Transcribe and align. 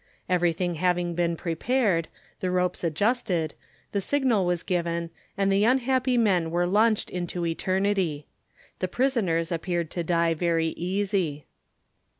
Everything 0.27 0.75
having 0.81 1.13
been 1.13 1.37
prepared, 1.37 2.07
the 2.39 2.49
ropes 2.49 2.83
adjusted, 2.83 3.53
the 3.91 4.01
signal 4.01 4.47
was 4.47 4.63
given, 4.63 5.11
and 5.37 5.51
the 5.51 5.63
unhappy 5.63 6.17
men 6.17 6.49
were 6.49 6.65
launched 6.65 7.11
into 7.11 7.45
eternity. 7.45 8.25
The 8.79 8.87
prisoners 8.87 9.51
appeared 9.51 9.91
to 9.91 10.03
die 10.03 10.33
very 10.33 10.69
easy. 10.69 11.45